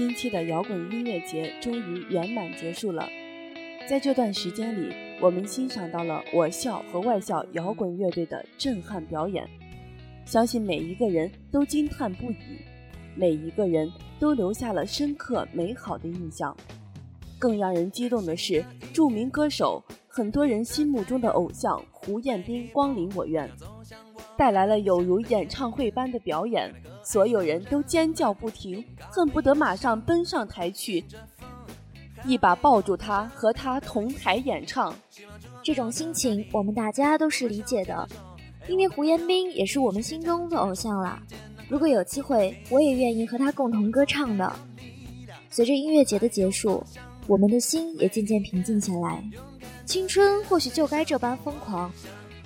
[0.00, 3.06] 星期的摇滚音乐节终于圆满结束了。
[3.86, 9.46] 在这段时间里，我们欣赏到了我校和外校摇滚乐队的震撼表演，
[10.24, 12.36] 相信每一个人都惊叹不已，
[13.14, 16.56] 每一个人都留下了深刻美好的印象。
[17.38, 23.46] 更让人激动的是，著名歌手、很多人心目中的偶像胡彦斌光临我院。
[24.36, 31.04] 带来了有如演唱会般的表演，所有人都尖叫不停，恨不得马上奔上台去，
[32.24, 34.94] 一把抱住他，和他同台演唱。
[35.62, 38.08] 这种心情我们大家都是理解的，
[38.66, 41.22] 因为胡彦斌也是我们心中的偶像啦。
[41.68, 44.52] 如果有机会，我也愿意和他共同歌唱的。
[45.50, 46.82] 随着音乐节的结束，
[47.26, 49.22] 我们的心也渐渐平静下来。
[49.84, 51.92] 青春或许就该这般疯狂。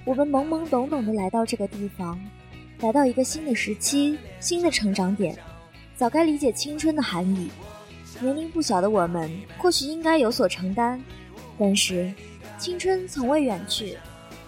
[0.04, 2.20] 我们懵懵懂懂地来到这个地方，
[2.80, 5.34] 来到一个新的时期、新的成长点，
[5.96, 7.50] 早该理解青春的含义。
[8.20, 11.00] 年龄不小的我们，或许应该有所承担，
[11.58, 12.12] 但是
[12.58, 13.96] 青春从未远去，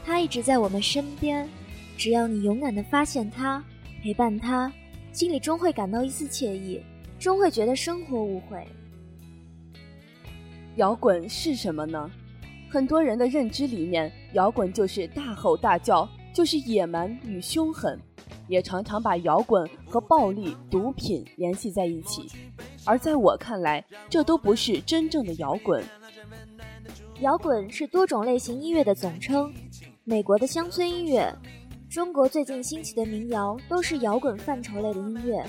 [0.04, 1.48] 它一直在我们身边。
[1.96, 3.64] 只要你勇敢地发现它，
[4.02, 4.70] 陪伴它，
[5.12, 6.82] 心里终会感到一丝惬意，
[7.18, 8.62] 终会觉得生活无悔。
[10.76, 12.10] 摇滚是什么呢？
[12.68, 17.98] 很多人的认知里面，摇滚就是大吼大叫，就是野蛮与凶狠，
[18.48, 22.28] 也常常把摇滚和暴力、毒品联系在一起。
[22.84, 25.82] 而在我看来，这都不是真正的摇滚。
[27.20, 29.52] 摇滚是多种类型音乐的总称，
[30.04, 31.34] 美国的乡村音乐，
[31.88, 35.44] 中国最近兴起的民谣，都是摇滚范畴类的音乐。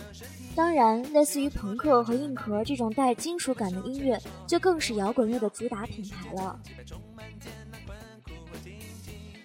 [0.58, 6.60] 当然，类似于朋克和硬核这种带金属感的音乐，就更是摇滚乐的主打品牌了。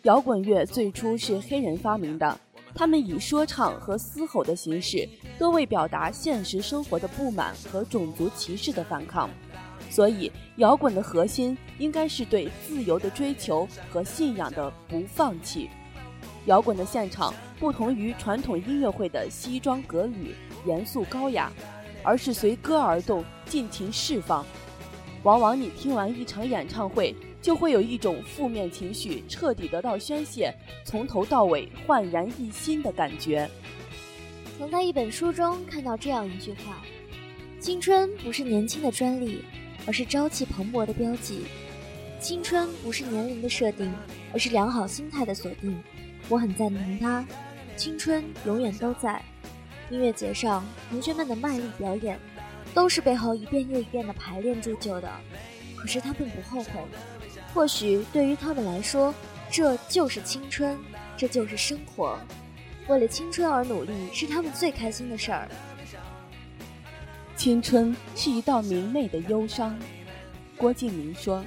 [0.04, 2.40] 摇滚乐最初是黑人发明的，
[2.74, 5.06] 他们以说唱和嘶吼的形式，
[5.38, 9.28] 多为表达现实生活的不满和种族歧视的反抗。
[9.90, 15.68] 所以，摇滚的核心应该是对自由的追求和信仰的不放弃。
[16.46, 20.34] 摇滚的现场不同于传统音乐会的西装革履。
[20.64, 21.52] 严肃高雅，
[22.02, 24.44] 而是随歌而动，尽情释放。
[25.22, 30.52] 往往你听完一场演唱会，就会有一种负面情绪彻底得到宣泄，
[30.84, 33.48] 从头到尾焕然一新的感觉。
[34.58, 36.82] 曾在一本书中看到这样一句话
[37.60, 39.44] ：“青春不是年轻的专利，
[39.86, 41.44] 而是朝气蓬勃的标记。
[42.20, 43.92] 青春不是年龄的设定，
[44.32, 45.80] 而是良好心态的锁定。”
[46.28, 47.26] 我很赞同他，
[47.76, 49.20] 青春永远都在。
[49.92, 52.18] 音乐节上，同学们的卖力表演，
[52.72, 55.12] 都是背后一遍又一遍的排练铸就的。
[55.76, 56.72] 可是他并不后悔，
[57.52, 59.14] 或许对于他们来说，
[59.50, 60.78] 这就是青春，
[61.14, 62.18] 这就是生活。
[62.88, 65.46] 为了青春而努力，是他们最开心的事儿。
[67.36, 69.78] 青春是一道明媚的忧伤。
[70.56, 71.44] 郭敬明说：“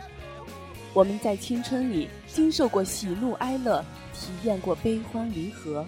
[0.93, 3.83] 我们在青春里经受过喜怒哀乐，
[4.13, 5.83] 体验过悲欢离合，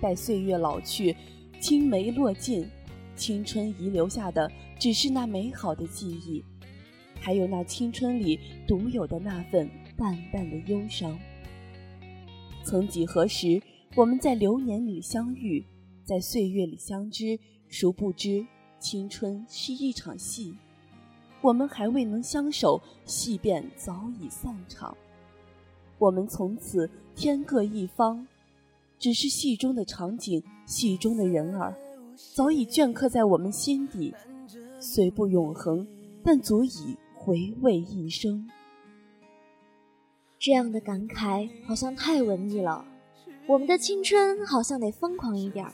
[0.00, 1.16] 待岁月老去。”
[1.64, 2.68] 青梅落尽，
[3.16, 6.44] 青春遗留下的只是那美好的记忆，
[7.18, 9.66] 还有那青春里独有的那份
[9.96, 11.18] 淡淡的忧伤。
[12.62, 13.62] 曾几何时，
[13.96, 15.64] 我们在流年里相遇，
[16.04, 18.46] 在岁月里相知，殊不知
[18.78, 20.54] 青春是一场戏，
[21.40, 24.94] 我们还未能相守，戏便早已散场。
[25.96, 28.28] 我们从此天各一方，
[28.98, 31.76] 只是戏中的场景，戏中的人儿，
[32.34, 34.14] 早已镌刻在我们心底，
[34.80, 35.86] 虽不永恒，
[36.22, 38.48] 但足以回味一生。
[40.38, 42.84] 这样的感慨好像太文艺了。
[43.46, 45.72] 我们的青春好像得疯狂一点儿，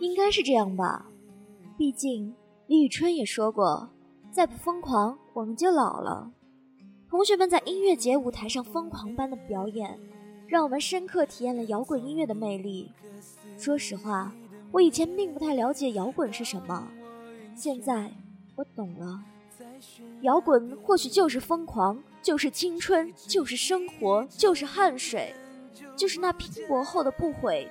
[0.00, 1.06] 应该是这样吧？
[1.76, 2.34] 毕竟
[2.66, 3.90] 李宇春也说过，
[4.30, 6.30] 再不疯狂，我们就老了。
[7.10, 9.98] 同学们在音乐节舞台上疯狂般的表演，
[10.52, 12.92] 让我们深刻体验了摇滚音乐的魅力。
[13.56, 14.30] 说实话，
[14.70, 16.86] 我以前并不太了解摇滚是什么，
[17.56, 18.12] 现在
[18.54, 19.18] 我懂了。
[20.20, 25.34] 摇滚或许就是疯狂，就是青春，就是生活，就是汗水，
[25.96, 27.66] 就是那拼搏后的不悔。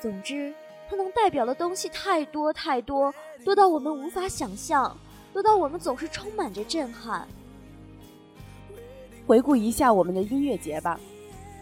[0.00, 0.54] 总之，
[0.88, 3.12] 它能代表的东西太多太多，
[3.44, 4.96] 多到我们无法想象，
[5.32, 7.26] 多到我们总是充满着震撼。
[9.26, 11.00] 回顾一下我们的音乐节吧，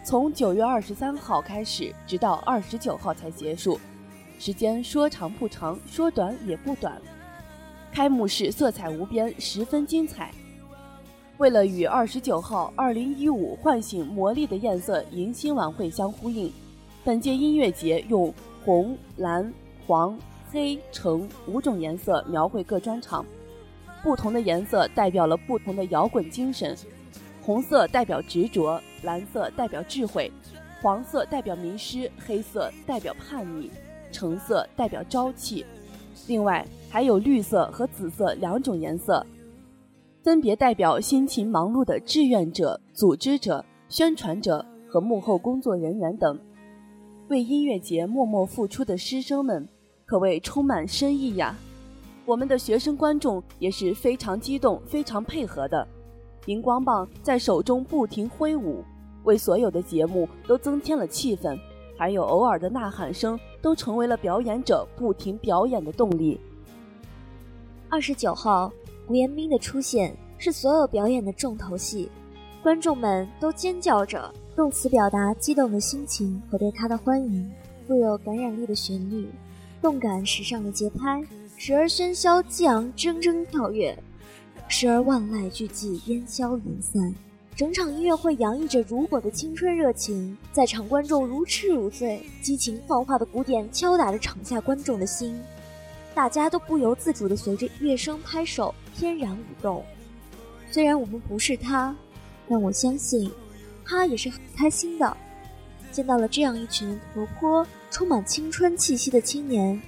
[0.03, 3.79] 从九月二十三号开始，直到二十九号才结束，
[4.37, 7.01] 时间说长不长，说短也不短。
[7.89, 10.29] 开幕式色彩无边，十分精彩。
[11.37, 16.51] 为了与二十九号二零一五唤醒魔力的艳色迎新晚会相呼应，
[17.05, 18.33] 本届音乐节用
[18.65, 19.53] 红、蓝、
[19.87, 20.19] 黄、
[20.51, 23.25] 黑、橙五种颜色描绘各专场，
[24.03, 26.75] 不同的颜色代表了不同的摇滚精神。
[27.45, 30.31] 红色代表执着，蓝色代表智慧，
[30.81, 33.69] 黄色代表迷失，黑色代表叛逆，
[34.13, 35.65] 橙色代表朝气。
[36.25, 39.25] 另外还有绿色和紫色两种颜色，
[40.23, 46.39] 分别代表辛勤忙碌的志愿者、组织者、宣传者和幕后工作人员等。
[47.27, 49.67] 为音乐节默默付出的师生们，
[50.05, 51.57] 可谓充满深意呀。
[52.25, 55.85] 我们的学生观众也是非常激动、非常配合的。
[56.45, 58.83] 荧光棒在手中不停挥舞，
[59.23, 61.57] 为所有的节目都增添了气氛，
[61.97, 66.39] 还有偶尔的呐喊声，都成为了表演者不停表演的动力。
[67.89, 68.71] 二十九号，
[69.07, 72.09] 胡彦斌的出现是所有表演的重头戏，
[72.61, 77.49] 观众们都尖叫着，用词表达激动的心情和对他的欢迎。
[77.87, 79.29] 富有感染力的旋律，
[79.81, 81.21] 动感时尚的节拍，
[81.57, 83.97] 时而喧嚣激昂，铮铮跳跃。
[84.67, 87.13] 时而万籁俱寂，烟消云散。
[87.55, 95.39] 整场音乐会洋溢着如火的青春热情，在场观众如痴如醉，激情放化的鼓点敲打着场下观众的心，
[96.15, 99.85] 大家都不由自主地随着乐声拍手，翩然舞动。
[100.71, 101.95] 虽然我们不是他，
[102.49, 103.31] 但我相信，
[103.85, 105.15] 他也是很开心的，
[105.91, 109.79] 见到了这样一群活泼、充满青春气息的青年。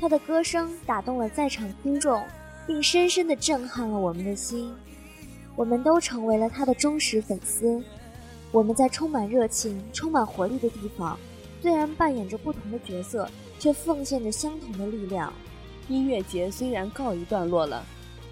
[0.00, 2.20] 他的歌声打动了在场听众。
[2.66, 4.74] 并深深地震撼了我们的心，
[5.54, 7.82] 我们都成为了他的忠实粉丝。
[8.52, 11.18] 我们在充满热情、充满活力的地方，
[11.60, 15.32] 虽然扮演着不同的角色，却奉献着相同的力量。
[15.88, 17.84] 音乐节虽然告一段落了，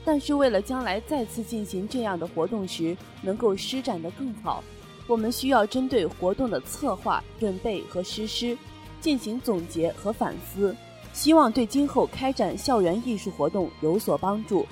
[0.05, 4.63] 但是为了将来再次进行这样的活动时能够施展得更好，
[5.07, 8.57] 我们需要针对活动的策划、准备和实施
[9.01, 10.75] 进行总结和反思。
[11.15, 14.67] 希望对今后开展校园艺术活动有所帮助。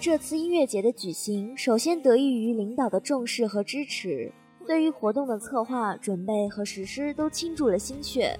[0.00, 4.32] 这次音乐节的举行，首先得益于领导的重视和支持，
[4.66, 8.36] 对于活动的策划、准备和实施都倾注了心血。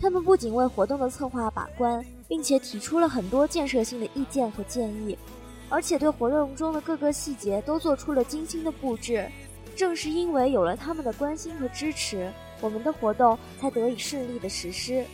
[0.00, 5.16] 他们不仅为活动的策划把关，并且提出了很多建设性的意见和建议，
[5.68, 9.24] 而且对活动中的各个细节都做出了精心的布置。
[9.76, 15.04] 正是因为有了他们的关心和支持，我们的活动才得以顺利的实施。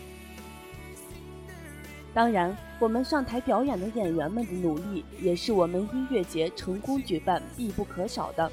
[2.12, 8.50] 当然，我们上台表演的演员们的努力，也是我们音乐节成功举办必不可少的。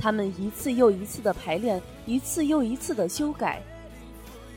[0.00, 3.62] 他们一次又一次的排练，一次又一次的修改，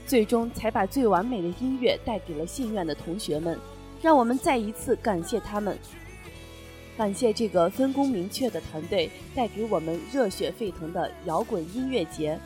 [0.08, 3.60] 最终才把最完美的音乐带给了信院的同学们。
[4.02, 5.78] 让我们再一次感谢他们，
[6.98, 12.40] 感谢这个分工明确的团队，带给我们热血沸腾的摇滚音乐节。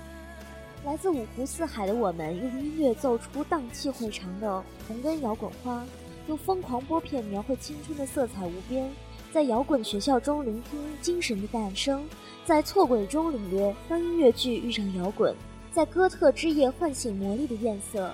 [0.86, 5.86] 来自五湖四海的我们，用音乐奏出荡气回肠的红根摇滚花，
[6.27, 8.89] 用疯狂拨片描绘青春的色彩无边，
[9.31, 12.07] 在摇滚学校中聆听精神的诞生，
[12.45, 15.36] 在错轨中领略当音乐剧遇上摇滚，
[15.71, 18.13] 在哥特之夜唤醒魔力的艳色。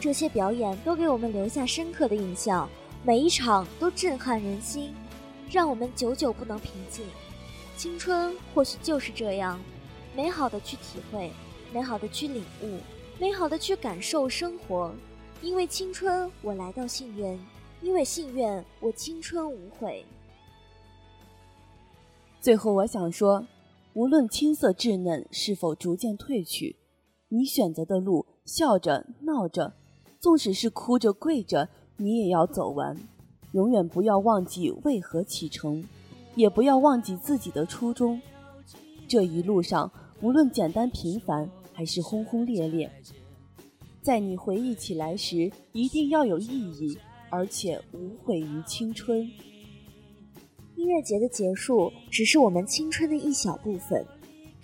[0.00, 2.68] 这些表演都给我们留下深刻的印象，
[3.04, 4.94] 每一场都震撼人心，
[5.50, 7.04] 让我们久久不能平静。
[7.76, 9.60] 青春或许就是这样，
[10.16, 11.30] 美好的去体会，
[11.72, 12.78] 美好的去领悟，
[13.20, 14.92] 美好的去感受生活。
[15.40, 17.38] 因为青春，我来到信愿；
[17.80, 20.04] 因为信愿，我青春无悔。
[22.40, 23.46] 最后，我想说，
[23.92, 26.76] 无论青涩稚嫩是否逐渐褪去，
[27.28, 29.74] 你选择的路，笑着闹着，
[30.18, 32.96] 纵使是哭着跪着，你也要走完。
[33.52, 35.84] 永远不要忘记为何启程，
[36.34, 38.20] 也不要忘记自己的初衷。
[39.06, 41.48] 这一路上，无论简单平凡
[41.78, 42.90] 还是轰轰烈烈，
[44.02, 46.98] 在你回忆起来时，一定要有意义，
[47.30, 49.20] 而且无悔于青春。
[50.74, 54.04] 音乐节的结束只是我们青春的一小部分，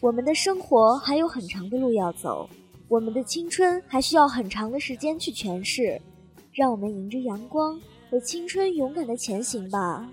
[0.00, 2.50] 我们的生活还有很长的路要走，
[2.88, 6.02] 我们的青春还需要很长的时间去诠释。
[6.52, 7.80] 让我们迎着阳光。
[8.10, 10.10] 为青春勇敢的前行吧！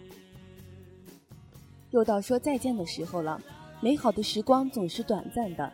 [1.90, 3.42] 又到说再见的时候了，
[3.82, 5.74] 美好的时光总是短暂的。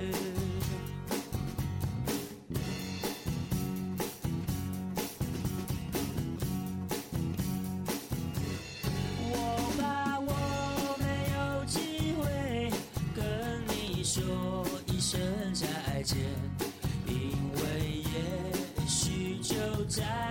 [17.07, 20.30] 因为也许就在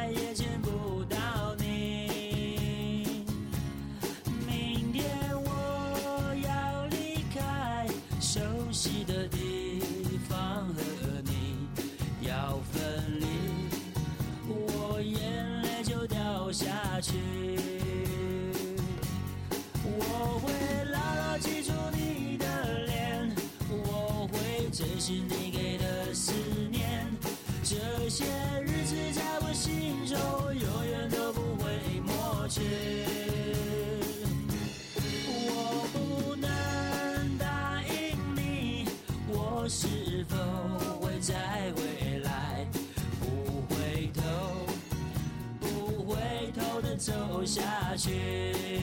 [47.41, 48.80] 走下去，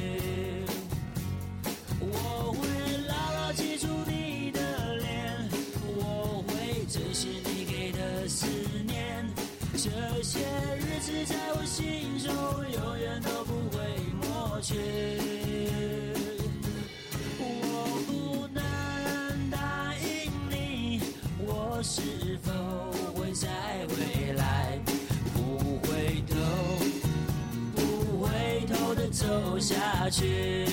[30.10, 30.66] 去，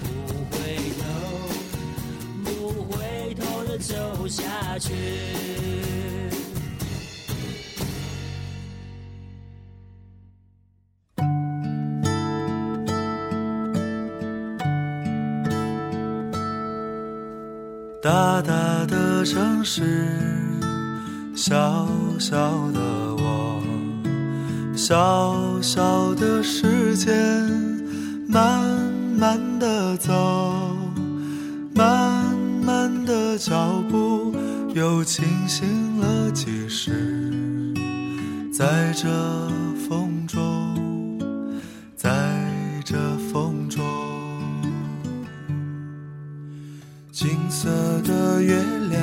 [0.00, 0.06] 不
[0.50, 0.56] 回
[0.98, 1.02] 头，
[2.44, 4.92] 不回头的走下去。
[18.02, 20.08] 大大的城市，
[21.36, 23.01] 小小的。
[24.74, 27.14] 小小的时间，
[28.26, 28.64] 慢
[29.18, 30.12] 慢的走，
[31.74, 34.34] 慢慢的脚步
[34.74, 37.74] 又清醒了几时？
[38.52, 39.08] 在这
[39.88, 41.20] 风中，
[41.94, 42.10] 在
[42.84, 42.96] 这
[43.32, 43.82] 风中，
[47.10, 47.68] 金色
[48.02, 49.00] 的月亮，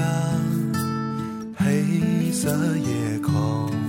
[1.56, 3.89] 黑色夜空。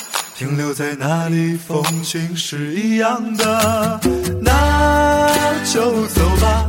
[0.41, 3.99] 停留在那里，风景是一样的。
[4.41, 5.29] 那
[5.71, 6.65] 就走吧，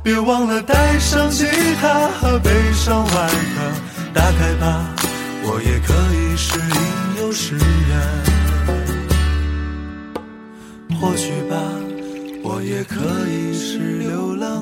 [0.00, 1.44] 别忘了带上吉
[1.80, 3.72] 他和悲伤外壳。
[4.14, 4.94] 打开吧，
[5.42, 6.76] 我也可以是吟
[7.20, 7.98] 游诗人。
[11.00, 11.56] 或许吧，
[12.44, 12.94] 我也可
[13.28, 14.55] 以是流浪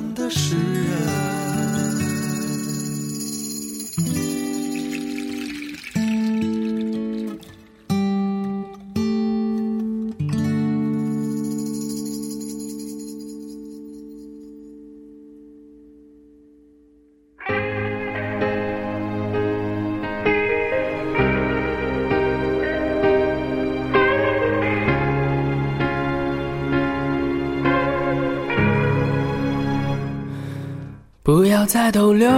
[31.25, 32.29] 不要再逗留，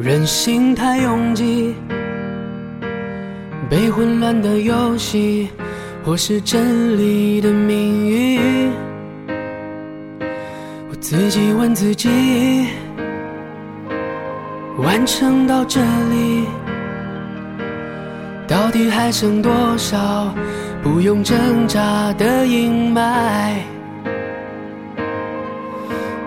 [0.00, 1.74] 人心太拥挤，
[3.68, 5.50] 被混乱的游戏
[6.02, 8.72] 或是真理的命运。
[10.88, 12.08] 我自己问自己，
[14.78, 16.46] 完成到这里，
[18.48, 20.34] 到底还剩多少
[20.82, 23.58] 不用挣扎的阴霾？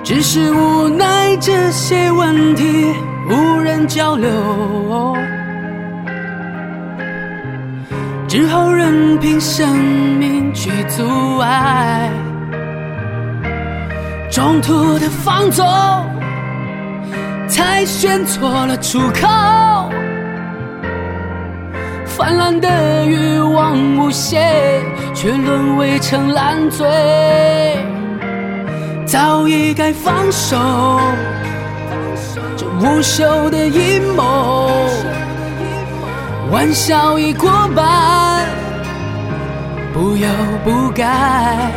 [0.07, 2.95] 只是无奈这些问题
[3.29, 5.17] 无人交流，
[8.25, 9.67] 只好任凭生
[10.17, 12.09] 命去阻碍。
[14.31, 15.67] 中途的放纵，
[17.49, 19.27] 才选错了出口。
[22.05, 24.41] 泛滥的欲望无限，
[25.13, 26.87] 却沦为成烂醉。
[29.07, 30.57] 早已该放手，
[32.57, 34.69] 这无休的阴谋，
[36.51, 38.45] 玩笑已过半，
[39.93, 40.27] 不由
[40.65, 41.71] 不改，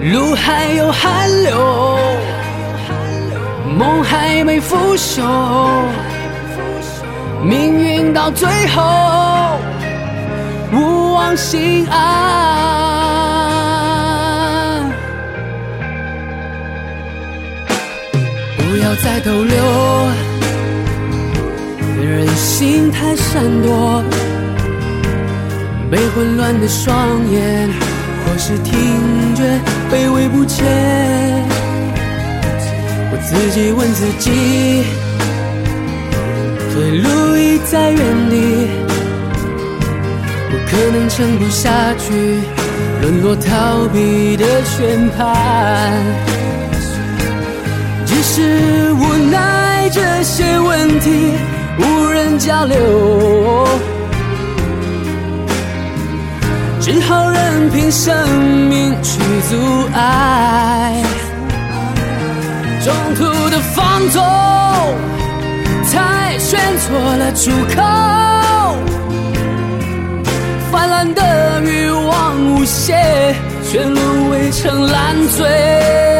[0.00, 1.98] 路还有寒流，
[3.76, 5.22] 梦还没腐朽，
[7.44, 8.82] 命运到最后
[10.72, 12.87] 勿忘心安。
[18.88, 19.54] 要再逗留，
[22.02, 24.02] 人心太闪躲，
[25.90, 26.96] 被混乱的双
[27.30, 27.68] 眼
[28.24, 28.74] 或是听
[29.34, 29.44] 觉
[29.92, 30.64] 卑微不前。
[33.10, 34.30] 我自己问自己，
[36.72, 38.68] 退路已在原地，
[40.48, 42.40] 不可能撑不下去，
[43.02, 46.37] 沦落逃避的宣判。
[48.18, 51.34] 只是无奈，这些问题
[51.78, 53.68] 无人交流，
[56.80, 58.12] 只好任凭生
[58.68, 59.56] 命去阻
[59.94, 61.00] 碍。
[62.84, 64.20] 中途的放纵，
[65.84, 67.82] 才选错了出口。
[70.72, 73.32] 泛滥的欲望无限，
[73.70, 76.17] 却沦为成烂醉。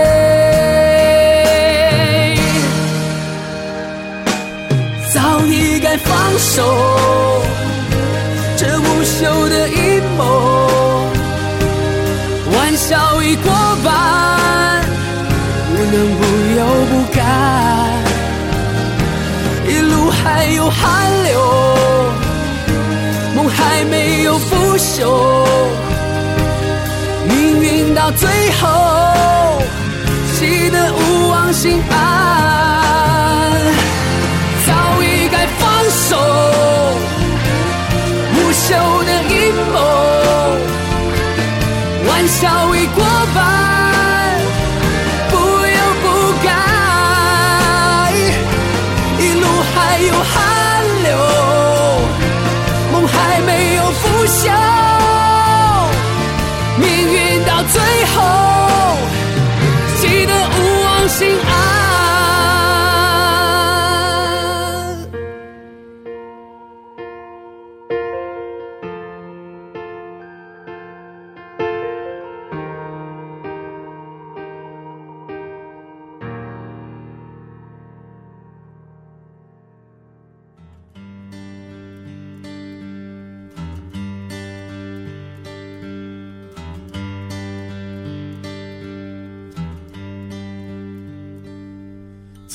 [6.39, 6.63] 守，
[8.57, 10.23] 这无休的阴谋，
[12.53, 13.53] 玩笑已过
[13.85, 14.81] 半，
[15.69, 16.21] 不能不
[16.57, 17.19] 由不改，
[19.67, 21.35] 一路还有寒流，
[23.35, 25.45] 梦还没有腐朽，
[27.29, 28.29] 命运到最
[28.61, 29.61] 后，
[30.35, 31.97] 气得勿忘心安，
[38.69, 39.79] 无休的阴谋，
[42.07, 43.03] 玩笑已过
[43.35, 43.39] 半，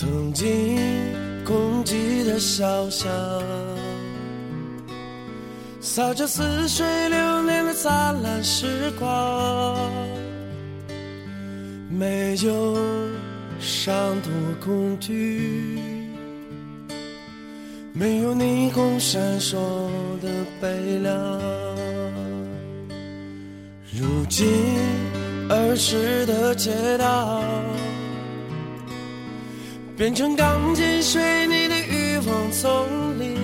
[0.03, 0.77] 曾经
[1.45, 3.09] 空寂的小巷，
[5.79, 9.89] 洒着似水流年的灿烂时光，
[11.89, 12.75] 没有
[13.61, 15.79] 伤痛和恐惧，
[17.93, 19.55] 没有霓虹闪烁
[20.21, 20.27] 的
[20.59, 21.15] 悲凉。
[23.89, 24.45] 如今
[25.49, 27.41] 儿时的街道。
[29.95, 32.87] 变成钢筋水泥的欲望丛
[33.19, 33.37] 林，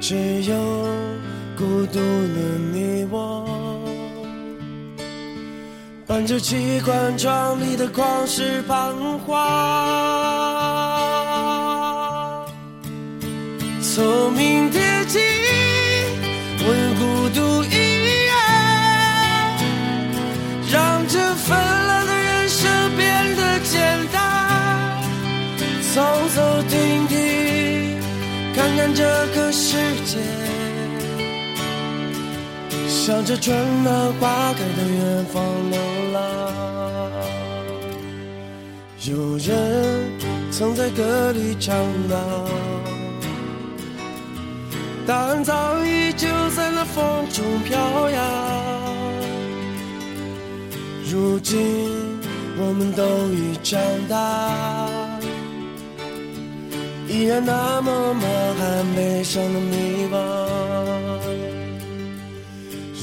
[0.00, 0.54] 只有
[1.56, 3.46] 孤独的你我，
[6.04, 9.36] 伴着机关窗里的旷世彷徨。
[13.80, 15.20] 聪明铁骑，
[16.58, 17.40] 我用孤独
[32.88, 35.78] 向着春暖花开的远方流
[36.12, 36.20] 浪。
[39.04, 40.10] 有人
[40.50, 41.76] 曾在歌里唱
[42.08, 42.16] 到，
[45.06, 48.22] 答案早已就在那风中飘扬。
[51.10, 51.58] 如今
[52.58, 55.11] 我们都已长大。
[57.12, 58.22] 依然那么满
[58.54, 60.16] 含悲伤的迷惘。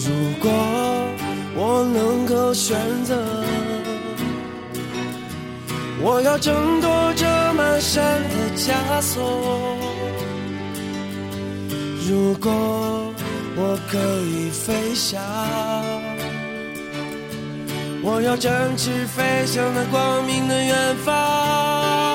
[0.03, 0.09] 如
[0.41, 0.49] 果
[1.55, 3.15] 我能够选择，
[6.01, 9.77] 我要挣脱这满身的枷锁。
[12.09, 13.13] 如果
[13.55, 15.21] 我可以飞翔，
[18.01, 22.08] 我要展翅飞向那光明的远方。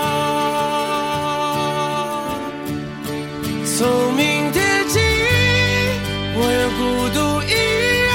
[3.77, 5.01] 聪明铁骑，
[6.37, 7.53] 我要孤独一
[8.07, 8.15] 人，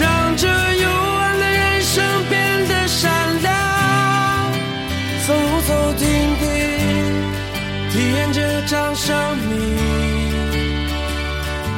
[0.00, 0.02] 让
[0.36, 3.08] 这幽暗的人生变得闪
[3.42, 3.48] 亮。
[5.24, 5.28] 走
[5.68, 6.02] 走停
[6.40, 6.42] 停，
[7.92, 9.52] 体验这场生命，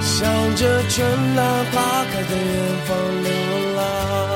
[0.01, 0.25] 向
[0.57, 3.29] 着春暖花开的远方流
[3.77, 4.34] 浪。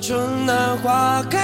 [0.00, 1.43] 春暖花开。